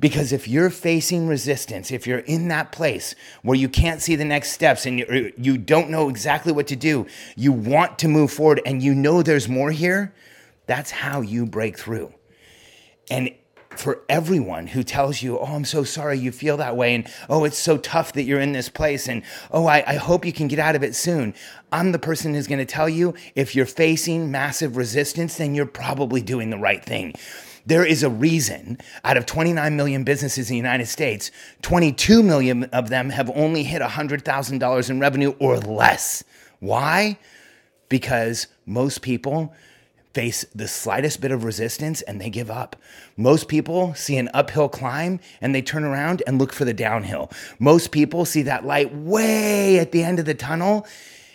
Because 0.00 0.32
if 0.32 0.46
you're 0.46 0.70
facing 0.70 1.26
resistance, 1.26 1.90
if 1.90 2.06
you're 2.06 2.20
in 2.20 2.48
that 2.48 2.70
place 2.70 3.14
where 3.42 3.56
you 3.56 3.68
can't 3.68 4.00
see 4.00 4.14
the 4.14 4.24
next 4.24 4.52
steps 4.52 4.86
and 4.86 5.00
you, 5.36 5.58
don't 5.58 5.90
know 5.90 6.08
exactly 6.08 6.52
what 6.52 6.68
to 6.68 6.76
do, 6.76 7.06
you 7.36 7.50
want 7.50 7.98
to 8.00 8.08
move 8.08 8.30
forward 8.30 8.60
and 8.64 8.80
you 8.80 8.94
know 8.94 9.22
there's 9.22 9.48
more 9.48 9.72
here, 9.72 10.14
that's 10.66 10.90
how 10.92 11.20
you 11.20 11.46
break 11.46 11.76
through. 11.76 12.12
And 13.10 13.30
for 13.78 14.00
everyone 14.08 14.66
who 14.66 14.82
tells 14.82 15.22
you, 15.22 15.38
Oh, 15.38 15.44
I'm 15.44 15.64
so 15.64 15.84
sorry 15.84 16.18
you 16.18 16.32
feel 16.32 16.56
that 16.56 16.76
way. 16.76 16.94
And 16.94 17.06
oh, 17.28 17.44
it's 17.44 17.58
so 17.58 17.78
tough 17.78 18.12
that 18.14 18.24
you're 18.24 18.40
in 18.40 18.52
this 18.52 18.68
place. 18.68 19.08
And 19.08 19.22
oh, 19.50 19.66
I, 19.66 19.84
I 19.86 19.94
hope 19.94 20.24
you 20.24 20.32
can 20.32 20.48
get 20.48 20.58
out 20.58 20.76
of 20.76 20.82
it 20.82 20.94
soon. 20.94 21.34
I'm 21.70 21.92
the 21.92 21.98
person 21.98 22.34
who's 22.34 22.46
going 22.46 22.58
to 22.58 22.64
tell 22.64 22.88
you 22.88 23.14
if 23.34 23.54
you're 23.54 23.66
facing 23.66 24.30
massive 24.30 24.76
resistance, 24.76 25.36
then 25.36 25.54
you're 25.54 25.66
probably 25.66 26.20
doing 26.20 26.50
the 26.50 26.58
right 26.58 26.84
thing. 26.84 27.14
There 27.66 27.84
is 27.84 28.02
a 28.02 28.08
reason 28.08 28.78
out 29.04 29.18
of 29.18 29.26
29 29.26 29.76
million 29.76 30.02
businesses 30.02 30.48
in 30.48 30.54
the 30.54 30.56
United 30.56 30.86
States, 30.86 31.30
22 31.60 32.22
million 32.22 32.64
of 32.64 32.88
them 32.88 33.10
have 33.10 33.30
only 33.34 33.62
hit 33.62 33.82
$100,000 33.82 34.90
in 34.90 35.00
revenue 35.00 35.34
or 35.38 35.58
less. 35.58 36.24
Why? 36.60 37.18
Because 37.90 38.46
most 38.64 39.02
people 39.02 39.52
face 40.14 40.44
the 40.54 40.68
slightest 40.68 41.20
bit 41.20 41.30
of 41.30 41.44
resistance 41.44 42.02
and 42.02 42.20
they 42.20 42.30
give 42.30 42.50
up. 42.50 42.76
Most 43.16 43.48
people 43.48 43.94
see 43.94 44.16
an 44.16 44.30
uphill 44.34 44.68
climb 44.68 45.20
and 45.40 45.54
they 45.54 45.62
turn 45.62 45.84
around 45.84 46.22
and 46.26 46.38
look 46.38 46.52
for 46.52 46.64
the 46.64 46.74
downhill. 46.74 47.30
Most 47.58 47.92
people 47.92 48.24
see 48.24 48.42
that 48.42 48.64
light 48.64 48.94
way 48.94 49.78
at 49.78 49.92
the 49.92 50.02
end 50.02 50.18
of 50.18 50.24
the 50.24 50.34
tunnel 50.34 50.86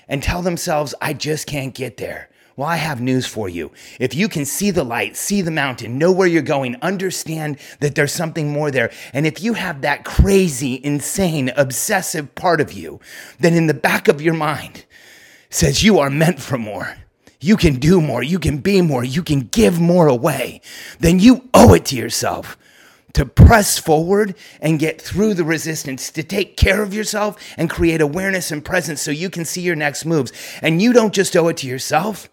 and 0.08 0.22
tell 0.22 0.42
themselves, 0.42 0.94
I 1.02 1.14
just 1.14 1.48
can't 1.48 1.74
get 1.74 1.98
there. 1.98 2.30
Well, 2.56 2.68
I 2.68 2.76
have 2.76 3.02
news 3.02 3.26
for 3.26 3.50
you. 3.50 3.72
If 4.00 4.14
you 4.14 4.30
can 4.30 4.46
see 4.46 4.70
the 4.70 4.84
light, 4.84 5.18
see 5.18 5.42
the 5.42 5.50
mountain, 5.50 5.98
know 5.98 6.12
where 6.12 6.28
you're 6.28 6.44
going, 6.44 6.76
understand 6.84 7.58
that 7.80 7.96
there's 7.96 8.12
something 8.12 8.52
more 8.52 8.70
there, 8.70 8.92
and 9.12 9.26
if 9.26 9.42
you 9.42 9.54
have 9.54 9.82
that 9.82 10.06
crazy, 10.06 10.80
insane, 10.84 11.52
obsessive 11.58 12.36
part 12.36 12.62
of 12.62 12.72
you, 12.72 13.00
then 13.40 13.56
in 13.56 13.66
the 13.66 13.74
back 13.74 14.08
of 14.08 14.22
your 14.22 14.36
mind 14.36 14.86
says 15.50 15.84
you 15.84 15.98
are 15.98 16.12
meant 16.12 16.40
for 16.40 16.60
more 16.60 16.96
you 17.44 17.58
can 17.58 17.76
do 17.76 18.00
more, 18.02 18.24
you 18.24 18.40
can 18.40 18.58
be 18.58 18.82
more, 18.82 19.04
you 19.04 19.22
can 19.22 19.42
give 19.42 19.80
more 19.80 20.08
away, 20.08 20.62
then 21.00 21.20
you 21.20 21.50
owe 21.54 21.74
it 21.74 21.86
to 21.86 21.96
yourself 21.96 22.58
to 23.14 23.26
press 23.26 23.78
forward 23.78 24.36
and 24.60 24.80
get 24.80 25.00
through 25.00 25.36
the 25.36 25.44
resistance, 25.44 26.10
to 26.10 26.24
take 26.24 26.58
care 26.58 26.82
of 26.82 26.94
yourself 26.94 27.38
and 27.58 27.70
create 27.70 28.02
awareness 28.02 28.52
and 28.52 28.66
presence 28.66 29.02
so 29.02 29.12
you 29.12 29.30
can 29.30 29.46
see 29.46 29.62
your 29.62 29.76
next 29.76 30.06
moves. 30.06 30.32
And 30.62 30.82
you 30.82 30.94
don't 30.94 31.14
just 31.14 31.36
owe 31.36 31.48
it 31.50 31.58
to 31.58 31.68
yourself, 31.68 32.28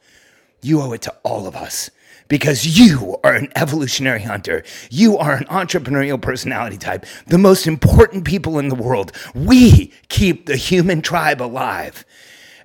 you 0.63 0.81
owe 0.81 0.93
it 0.93 1.03
to 1.03 1.15
all 1.23 1.47
of 1.47 1.55
us 1.55 1.91
because 2.29 2.79
you 2.79 3.19
are 3.25 3.35
an 3.35 3.53
evolutionary 3.57 4.23
hunter. 4.23 4.63
You 4.89 5.19
are 5.19 5.35
an 5.35 5.45
entrepreneurial 5.47 6.21
personality 6.21 6.79
type, 6.79 7.05
the 7.27 7.39
most 7.39 7.67
important 7.67 8.25
people 8.25 8.59
in 8.59 8.69
the 8.69 8.75
world. 8.75 9.13
We 9.35 9.93
keep 10.09 10.47
the 10.47 10.57
human 10.57 11.03
tribe 11.03 11.43
alive. 11.43 12.07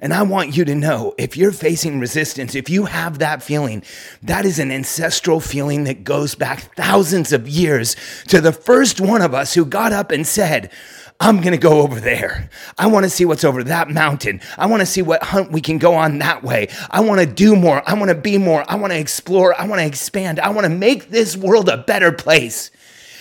And 0.02 0.14
I 0.14 0.24
want 0.24 0.56
you 0.56 0.66
to 0.66 0.75
know 0.75 1.14
if 1.18 1.38
you're 1.38 1.52
facing 1.52 2.00
resistance, 2.00 2.56
if 2.56 2.70
you 2.70 2.86
have 2.86 3.20
that 3.20 3.42
feeling, 3.42 3.84
that 4.24 4.46
is 4.46 4.60
an 4.60 4.72
ancestral 4.72 5.40
feeling 5.40 5.86
that 5.86 6.04
goes 6.04 6.36
back 6.36 6.75
thousands 6.75 7.32
of 7.32 7.48
years 7.48 7.96
to 8.28 8.42
the 8.42 8.52
first 8.52 9.00
one 9.00 9.22
of 9.22 9.34
us 9.34 9.54
who 9.54 9.66
got 9.66 9.94
up 9.94 10.12
and 10.12 10.28
said, 10.28 10.72
I'm 11.20 11.38
going 11.38 11.54
to 11.54 11.58
go 11.58 11.82
over 11.82 12.00
there. 12.00 12.50
I 12.78 12.88
want 12.88 13.06
to 13.06 13.10
see 13.10 13.24
what's 13.24 13.46
over 13.46 13.64
that 13.64 13.90
mountain. 13.90 14.42
I 14.58 14.66
want 14.66 14.82
to 14.82 14.86
see 14.86 15.02
what 15.02 15.24
hunt 15.24 15.52
we 15.52 15.62
can 15.62 15.78
go 15.78 15.94
on 15.96 16.20
that 16.20 16.44
way. 16.44 16.68
I 16.92 17.00
want 17.00 17.22
to 17.22 17.25
do 17.25 17.56
more. 17.56 17.82
I 17.88 17.94
want 17.94 18.10
to 18.10 18.16
be 18.16 18.38
more. 18.38 18.70
I 18.70 18.75
want 18.75 18.92
to 18.92 19.00
explore. 19.00 19.60
I 19.60 19.66
want 19.66 19.80
to 19.80 19.88
expand. 19.88 20.42
I 20.42 20.50
want 20.50 20.66
to 20.66 20.70
make 20.70 21.10
this 21.10 21.38
world 21.38 21.70
a 21.70 21.78
better 21.78 22.12
place. 22.12 22.70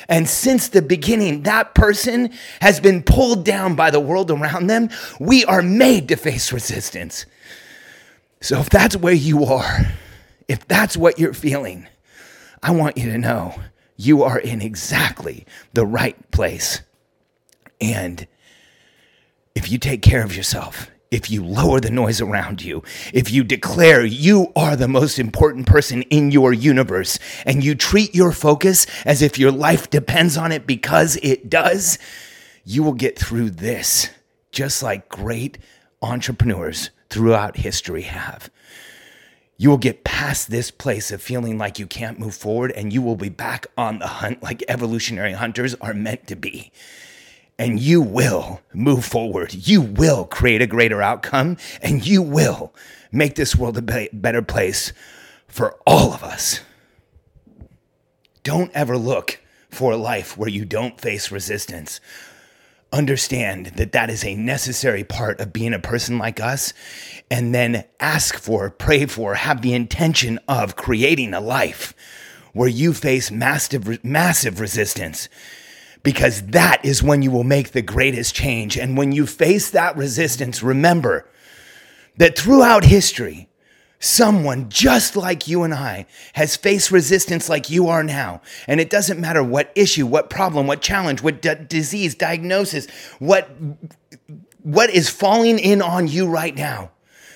And 0.09 0.29
since 0.29 0.69
the 0.69 0.83
beginning, 0.83 1.43
that 1.43 1.75
person 1.75 2.31
has 2.61 2.81
been 2.81 3.03
pulled 3.03 3.45
down 3.45 3.75
by 3.75 3.91
the 3.91 4.01
world 4.01 4.31
around 4.31 4.67
them. 4.67 4.91
We 5.19 5.45
are 5.45 5.63
made 5.63 6.09
to 6.09 6.17
face 6.17 6.53
resistance. 6.53 7.27
So 8.41 8.61
if 8.61 8.69
that's 8.69 8.97
where 8.97 9.15
you 9.15 9.45
are, 9.45 9.87
if 10.49 10.67
that's 10.69 10.97
what 10.97 11.19
you're 11.19 11.33
feeling, 11.33 11.89
I 12.63 12.73
want 12.73 12.99
you 12.99 13.11
to 13.13 13.19
know 13.19 13.55
you 13.97 14.23
are 14.23 14.39
in 14.39 14.61
exactly 14.61 15.47
the 15.73 15.87
right 15.87 16.31
place. 16.31 16.83
And 17.81 18.27
if 19.55 19.71
you 19.71 19.79
take 19.79 20.03
care 20.03 20.25
of 20.25 20.37
yourself, 20.37 20.91
if 21.15 21.31
you 21.31 21.45
lower 21.45 21.79
the 21.79 21.91
noise 21.91 22.21
around 22.21 22.61
you, 22.61 22.83
if 23.13 23.31
you 23.31 23.45
declare 23.45 24.05
you 24.05 24.53
are 24.57 24.75
the 24.75 24.89
most 24.89 25.21
important 25.21 25.65
person 25.65 26.03
in 26.03 26.33
your 26.33 26.53
universe, 26.53 27.21
and 27.47 27.63
you 27.63 27.77
treat 27.77 28.13
your 28.17 28.33
focus 28.33 28.85
as 29.07 29.23
if 29.23 29.39
your 29.39 29.53
life 29.53 29.89
depends 29.89 30.37
on 30.37 30.51
it 30.51 30.67
because 30.67 31.17
it 31.23 31.49
does, 31.49 32.01
you 32.65 32.83
will 32.83 32.95
get 32.95 33.17
through 33.17 33.51
this 33.51 34.11
just 34.51 34.83
like 34.83 35.09
great 35.09 35.57
entrepreneurs 36.03 36.91
throughout 37.11 37.59
history 37.59 38.03
have. 38.03 38.51
You 39.57 39.71
will 39.71 39.79
get 39.79 40.03
past 40.03 40.51
this 40.51 40.73
place 40.73 41.13
of 41.13 41.23
feeling 41.23 41.59
like 41.59 41.79
you 41.79 41.87
can't 41.87 42.19
move 42.19 42.35
forward, 42.35 42.73
and 42.73 42.93
you 42.93 43.01
will 43.01 43.15
be 43.15 43.29
back 43.29 43.69
on 43.79 44.01
the 44.01 44.09
hunt 44.09 44.43
like 44.43 44.65
evolutionary 44.67 45.35
hunters 45.35 45.77
are 45.77 45.95
meant 45.95 46.27
to 46.27 46.35
be 46.35 46.73
and 47.59 47.79
you 47.79 48.03
will 48.03 48.61
move 48.73 49.05
forward. 49.05 49.55
You 49.55 49.81
will 49.81 50.25
create 50.25 50.63
a 50.63 50.67
greater 50.67 51.01
outcome 51.01 51.57
and 51.83 52.07
you 52.07 52.23
will 52.23 52.75
make 53.13 53.37
this 53.37 53.55
world 53.55 53.79
a 53.79 54.09
better 54.13 54.43
place 54.43 54.93
for 55.47 55.79
all 55.87 56.13
of 56.13 56.23
us. 56.25 56.61
Don't 58.43 58.73
ever 58.75 58.99
look 58.99 59.41
for 59.71 59.93
a 59.93 59.97
life 59.97 60.37
where 60.37 60.49
you 60.49 60.65
don't 60.65 61.01
face 61.01 61.31
resistance. 61.31 62.01
Understand 62.93 63.67
that 63.77 63.93
that 63.93 64.11
is 64.11 64.25
a 64.25 64.35
necessary 64.35 65.03
part 65.03 65.41
of 65.41 65.53
being 65.53 65.75
a 65.75 65.81
person 65.81 66.19
like 66.19 66.39
us, 66.39 66.73
and 67.29 67.53
then 67.53 67.85
ask 67.99 68.37
for, 68.39 68.71
pray 68.71 69.07
for, 69.07 69.35
have 69.35 69.63
the 69.63 69.75
intention 69.75 70.39
of 70.47 70.77
creating 70.77 71.35
a 71.35 71.41
life 71.41 71.93
where 72.53 72.69
you 72.69 72.93
face 72.93 73.33
massive, 73.33 74.05
massive 74.05 74.61
resistance 74.61 75.29
because 76.05 76.43
that 76.49 76.85
is 76.85 77.03
when 77.03 77.23
you 77.23 77.31
will 77.33 77.45
make 77.45 77.73
the 77.73 77.83
greatest 77.83 78.35
change. 78.35 78.77
And 78.77 78.97
when 78.97 79.11
you 79.11 79.27
face 79.27 79.71
that 79.71 79.97
resistance, 79.97 80.63
remember 80.63 81.27
that 82.19 82.39
throughout 82.39 82.85
history, 82.85 83.49
someone 83.99 84.69
just 84.69 85.17
like 85.17 85.49
you 85.49 85.63
and 85.63 85.73
I 85.73 86.07
has 86.35 86.57
faced 86.57 86.91
resistance 86.91 87.49
like 87.49 87.71
you 87.71 87.89
are 87.89 88.05
now. 88.05 88.43
And 88.69 88.81
it 88.81 88.91
doesn't 88.91 89.19
matter 89.19 89.43
what 89.43 89.73
issue, 89.75 90.07
what 90.07 90.29
problem, 90.29 90.67
what 90.67 90.83
challenge, 90.83 91.23
what 91.23 91.41
d- 91.41 91.55
disease, 91.67 92.15
diagnosis, 92.15 92.87
what, 93.19 93.51
what 94.63 94.91
is 94.91 95.09
falling 95.09 95.59
in 95.59 95.81
on 95.81 96.07
you 96.07 96.29
right 96.29 96.55
now. 96.55 96.91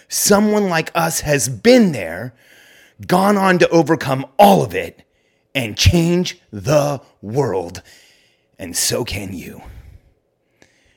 Someone 0.09 0.69
like 0.69 0.91
us 0.95 1.21
has 1.21 1.49
been 1.49 1.93
there, 1.93 2.35
gone 3.07 3.39
on 3.39 3.59
to 3.61 3.69
overcome 3.71 4.27
all 4.39 4.63
of 4.63 4.75
it, 4.75 5.05
and 5.55 5.77
change 5.77 6.39
the 6.53 7.01
world 7.23 7.83
and 8.59 8.77
so 8.77 9.05
can 9.05 9.33
you. 9.33 9.63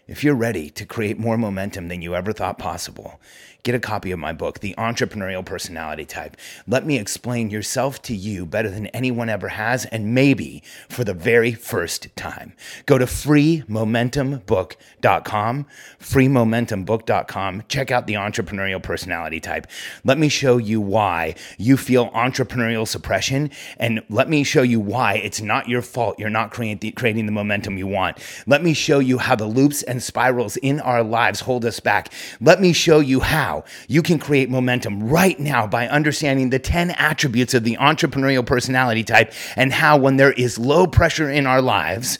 If 0.08 0.24
you're 0.24 0.36
ready 0.36 0.70
to 0.72 0.86
create 0.86 1.18
more 1.18 1.38
momentum 1.38 1.88
than 1.88 2.02
you 2.02 2.16
ever 2.16 2.34
thought 2.34 2.58
possible, 2.58 3.22
get 3.64 3.76
a 3.76 3.80
copy 3.80 4.12
of 4.12 4.20
my 4.20 4.34
book, 4.34 4.60
The 4.60 4.76
Entrepreneurial 4.78 5.46
Personality 5.46 6.06
Type. 6.06 6.36
Let 6.68 6.86
me 6.86 6.98
explain 6.98 7.50
yourself 7.50 8.02
to 8.04 8.16
you 8.16 8.46
better 8.46 8.70
than 8.70 8.88
anyone 8.88 9.30
ever 9.30 9.48
has, 9.50 9.86
and 9.86 10.16
maybe 10.16 10.64
for 10.90 11.04
the 11.04 11.14
very 11.14 11.54
first 11.54 12.16
time. 12.16 12.54
Go 12.86 12.98
to 12.98 13.06
freemomentumbook.com, 13.06 15.66
freemomentumbook.com. 16.00 17.64
Check 17.68 17.92
out 17.92 18.08
The 18.08 18.14
Entrepreneurial 18.16 18.82
Personality 18.82 19.40
Type. 19.40 19.68
Let 20.04 20.18
me 20.18 20.30
show 20.30 20.58
you 20.58 20.82
why 20.82 21.36
you 21.58 21.78
feel 21.78 22.10
entrepreneurial 22.12 22.88
suppression, 22.88 23.52
and 23.78 24.02
let 24.10 24.28
me 24.30 24.44
show 24.44 24.64
you 24.64 24.80
why 24.80 25.16
it's 25.16 25.42
not 25.42 25.68
your 25.68 25.82
fault 25.82 26.18
you're 26.18 26.30
not 26.30 26.52
creating 26.52 27.26
the 27.26 27.32
momentum 27.32 27.78
you 27.78 27.88
want. 27.88 28.18
Let 28.48 28.64
me 28.64 28.74
show 28.74 29.00
you 29.00 29.18
how 29.20 29.36
the 29.36 29.46
loops 29.46 29.84
and 29.84 30.02
spirals 30.02 30.58
in 30.58 30.80
our 30.80 31.04
lives 31.04 31.42
hold 31.42 31.66
us 31.66 31.80
back. 31.80 32.12
Let 32.40 32.62
me 32.62 32.74
show 32.74 33.00
you 33.00 33.20
how 33.20 33.51
you 33.88 34.02
can 34.02 34.20
create 34.20 34.50
momentum 34.50 35.10
right 35.10 35.40
now 35.40 35.68
by 35.68 35.88
understanding 35.88 36.50
the 36.50 36.60
10 36.60 36.92
attributes 36.92 37.54
of 37.54 37.64
the 37.64 37.78
entrepreneurial 37.78 38.46
personality 38.46 39.04
type 39.04 39.34
and 39.56 39.74
how, 39.74 39.98
when 39.98 40.18
there 40.18 40.34
is 40.34 40.58
low 40.58 40.88
pressure 40.88 41.30
in 41.30 41.46
our 41.46 41.62
lives, 41.62 42.20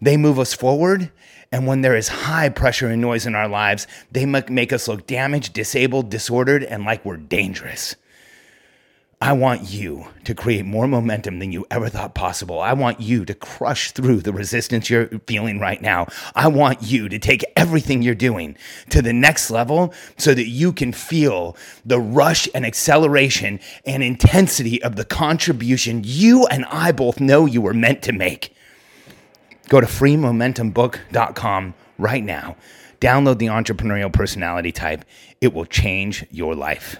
they 0.00 0.16
move 0.16 0.38
us 0.38 0.54
forward. 0.54 1.10
And 1.50 1.66
when 1.66 1.80
there 1.80 1.96
is 1.96 2.08
high 2.08 2.50
pressure 2.50 2.88
and 2.88 3.00
noise 3.00 3.24
in 3.24 3.34
our 3.34 3.48
lives, 3.48 3.86
they 4.12 4.26
make 4.26 4.72
us 4.72 4.86
look 4.86 5.06
damaged, 5.06 5.54
disabled, 5.54 6.10
disordered, 6.10 6.62
and 6.62 6.84
like 6.84 7.02
we're 7.04 7.16
dangerous. 7.16 7.96
I 9.20 9.32
want 9.32 9.68
you 9.68 10.06
to 10.24 10.34
create 10.34 10.64
more 10.64 10.86
momentum 10.86 11.40
than 11.40 11.50
you 11.50 11.66
ever 11.72 11.88
thought 11.88 12.14
possible. 12.14 12.60
I 12.60 12.72
want 12.72 13.00
you 13.00 13.24
to 13.24 13.34
crush 13.34 13.90
through 13.90 14.20
the 14.20 14.32
resistance 14.32 14.88
you're 14.88 15.08
feeling 15.26 15.58
right 15.58 15.82
now. 15.82 16.06
I 16.36 16.46
want 16.46 16.82
you 16.82 17.08
to 17.08 17.18
take 17.18 17.44
everything 17.56 18.00
you're 18.00 18.14
doing 18.14 18.56
to 18.90 19.02
the 19.02 19.12
next 19.12 19.50
level 19.50 19.92
so 20.18 20.34
that 20.34 20.46
you 20.46 20.72
can 20.72 20.92
feel 20.92 21.56
the 21.84 21.98
rush 21.98 22.48
and 22.54 22.64
acceleration 22.64 23.58
and 23.84 24.04
intensity 24.04 24.80
of 24.84 24.94
the 24.94 25.04
contribution 25.04 26.02
you 26.04 26.46
and 26.46 26.64
I 26.66 26.92
both 26.92 27.18
know 27.18 27.44
you 27.44 27.60
were 27.60 27.74
meant 27.74 28.02
to 28.02 28.12
make. 28.12 28.54
Go 29.68 29.80
to 29.80 29.86
freemomentumbook.com 29.88 31.74
right 31.98 32.22
now. 32.22 32.56
Download 33.00 33.38
the 33.38 33.46
entrepreneurial 33.46 34.12
personality 34.12 34.70
type. 34.70 35.04
It 35.40 35.52
will 35.52 35.66
change 35.66 36.24
your 36.30 36.54
life. 36.54 36.98